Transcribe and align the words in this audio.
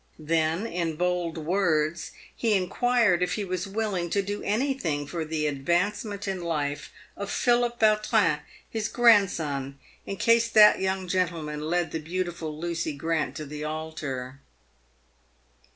Then, 0.17 0.65
in 0.65 0.95
bold 0.95 1.37
words, 1.37 2.09
he 2.35 2.55
inquired 2.55 3.21
if 3.21 3.33
he 3.35 3.45
was 3.45 3.67
willing 3.67 4.09
to 4.09 4.23
do 4.23 4.41
anything 4.41 5.05
for 5.05 5.23
376 5.23 5.53
PAVED 5.53 5.59
WITH 5.59 5.59
GOLD. 5.59 6.19
the 6.25 6.25
advancement 6.25 6.27
in 6.27 6.43
life 6.43 6.91
of 7.15 7.29
Philip 7.29 7.79
Yautrin, 7.79 8.39
his 8.67 8.87
grandson, 8.87 9.77
in 10.07 10.17
case 10.17 10.49
that 10.49 10.79
young 10.79 11.07
gentleman 11.07 11.59
led 11.61 11.91
the 11.91 11.99
beautiful 11.99 12.57
Lucy 12.59 12.93
Grant 12.93 13.35
to 13.35 13.45
the 13.45 13.63
altar. 13.63 14.39